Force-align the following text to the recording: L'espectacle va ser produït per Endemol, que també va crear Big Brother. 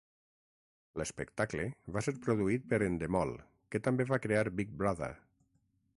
L'espectacle 1.01 1.67
va 1.97 2.03
ser 2.07 2.15
produït 2.27 2.65
per 2.71 2.81
Endemol, 2.87 3.35
que 3.75 3.85
també 3.89 4.11
va 4.13 4.23
crear 4.25 4.45
Big 4.63 4.77
Brother. 4.83 5.15